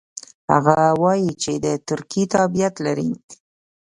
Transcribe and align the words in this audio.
هغه 0.51 0.77
وايي 1.03 1.31
چې 1.43 1.51
د 1.65 1.67
ترکیې 1.89 2.23
تابعیت 2.35 2.75
لري. 2.85 3.09